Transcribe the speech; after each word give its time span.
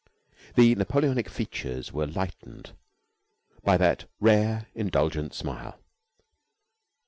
The 0.55 0.73
Napoleonic 0.73 1.29
features 1.29 1.93
were 1.93 2.07
lightened 2.07 2.73
by 3.63 3.77
that 3.77 4.05
rare, 4.19 4.65
indulgent 4.73 5.35
smile. 5.35 5.77